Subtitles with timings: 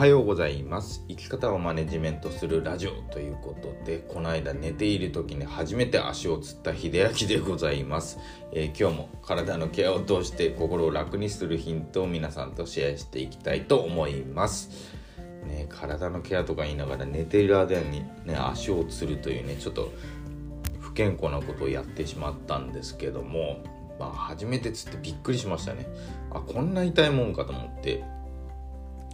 [0.00, 1.04] はようございます。
[1.08, 8.18] 生き方をマネジメントするラジオということでこの間寝ている時に初めて足をつった秀明でございます、
[8.50, 14.70] えー、今日も体のケアを通して心を楽にするヒントを皆さんとシェアしていきたいと思います。
[15.46, 19.92] ね、体のケアとか言いながら寝ている間に、ね、足をつるというねちょっと
[20.80, 23.62] 不健康なことをやってしまったんですけども、
[23.98, 25.86] まあ、初めてつってびっくりしましたね。
[26.30, 28.02] あこんな痛いもんかと思って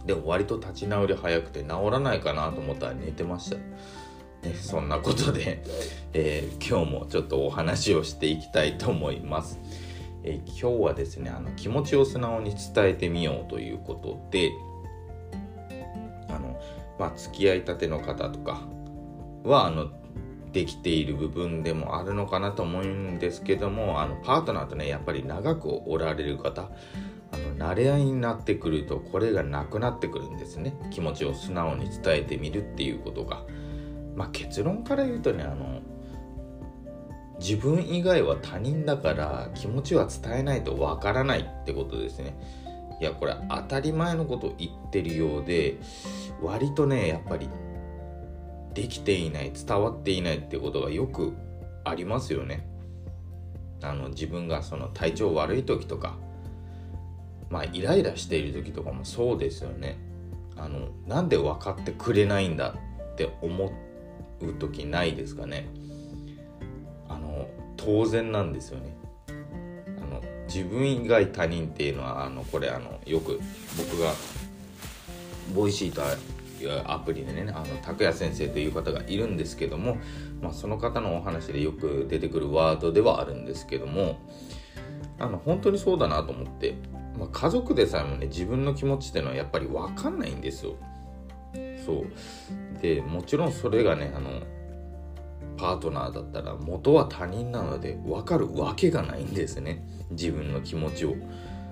[0.07, 3.57] でも割と立ち直り早くて治らないかなと思ったら寝てました。
[3.57, 5.63] ね、そんなことで、
[6.13, 9.59] えー、今日もちょっとお話をしていきたいと思います。
[10.23, 14.51] えー、今日はですねあの気持ちを素直に伝えてみようということで
[16.29, 16.59] あの、
[16.99, 18.61] まあ、付き合いたての方とか
[19.43, 19.89] はあの
[20.53, 26.69] できている部分でもあるのかなと思うんですけどもあのパートナーとねやっぱり長くおられる方
[27.57, 30.75] 慣れ合いになってくるとこれがなくなってくるんですね。
[30.91, 33.43] 気持ちを素直に伝えてみるっていうことが。
[34.15, 35.79] まあ結論から言うとねあの
[37.39, 42.35] 自分以外は他人だから気持ちは伝えないとわからないってことですね。
[42.99, 45.77] いやこれ当たり前のこと言ってるようで
[46.41, 47.47] 割とねやっぱり
[48.73, 51.35] できていない伝わっていないってことがよく
[51.83, 52.67] ありますよね。
[53.83, 56.17] あの自分がその体調悪い時とか
[57.49, 59.97] まあイライラしている時とかもそうですよね。
[60.55, 62.75] あのなんで分かってくれないんだ
[63.13, 63.71] って思
[64.41, 65.67] う時ないですかね。
[67.07, 68.95] あの当然なんですよね。
[69.27, 73.39] あの自分以外他人っていうのはあのこれあのよく
[73.77, 74.13] 僕が
[75.53, 76.01] Voicy と
[76.63, 79.97] いうアプリでねあの拓也先生という方がいるんですけども、
[80.41, 84.19] まあ、その方のお話でよく出てくるワードではあるんですけども
[85.19, 86.75] あの本当にそうだなと思って
[87.17, 90.75] まあ、家族でさえもね自分の気持ちっていうのはやっぱり分かんないんですよ。
[91.85, 94.41] そうでもちろんそれがねあの
[95.57, 101.15] パートナーだったら元は他人なので分かるわけがないんですね自分の気持ちを。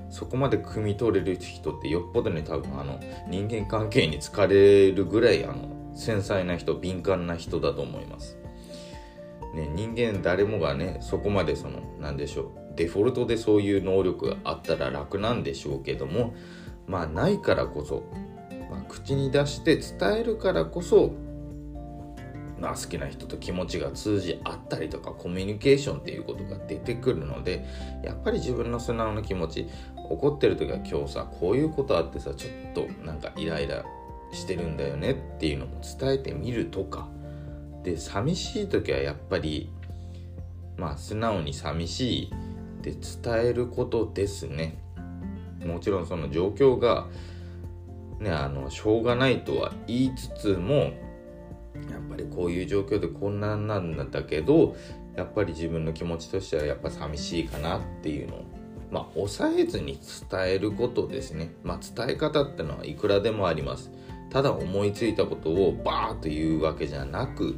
[0.09, 8.37] そこまで汲み取れる人ってよっぽどね多分あの人間関係に疲れるぐらいあの繊細な人敏感な人だと思います。
[9.53, 16.35] ね、人間誰もがねそこまでその何でしょうデフォルトでそういう能力があったら楽なんでしょうけども
[16.87, 18.03] まあないからこそ、
[18.69, 21.13] まあ、口に出して伝えるからこそ、
[22.59, 27.65] まあ、好きな人と気持ちが通じ合ったりとかコミュニケーションっていうことが出てくるので
[28.03, 29.67] やっぱり自分の素直な気持ち
[30.09, 33.83] 怒ってる時は今日さこういうことあってさちょっとなんかイライラ
[34.31, 37.07] してるんだよねっていうのも伝えてみるとか。
[37.85, 39.69] で寂しい時はやっぱり
[40.75, 42.33] まあ素直に寂しい
[42.91, 44.77] って伝えることですね。
[45.65, 47.07] もちろんその状況が
[48.19, 50.91] ねあのしょうがないとは言いつつもや
[51.99, 54.75] っぱりこういう状況でこんなんなんだけど
[55.15, 58.45] やっぱり自分の気持ちとしてはやっぱ寂しいかなっていうのを
[58.91, 61.53] まあ抑えずに伝えることですね。
[61.63, 63.91] まあ伝え方ってのはいくらでもあります。
[64.29, 67.55] ただ思いついたことをバーッと言うわけじゃなく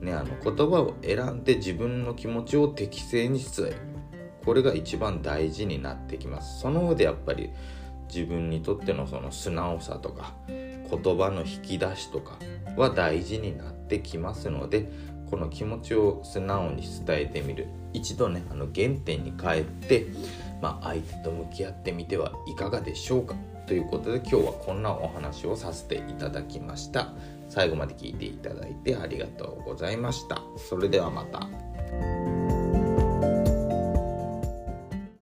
[0.00, 3.97] ねあの言葉を選んで自分の気持ちを適正に伝える。
[4.44, 6.60] これが一番大事になってきます。
[6.60, 7.50] その上でやっぱり
[8.12, 12.38] 自分にとってのその素直さとか言葉の引き出しとか
[12.76, 14.90] は大事になってきますので
[15.30, 17.66] この気持ちを素直に伝えてみる。
[17.92, 20.06] 一度ねあの原点に帰って、
[20.60, 23.34] まあ、相手と向き合ってみてはいかがでしょうか。
[23.66, 27.12] ということで今日はこんなお話をさせていただきました。
[27.50, 30.40] 最後まで聞いていただいてありがとうございました。
[30.56, 31.67] それではまた。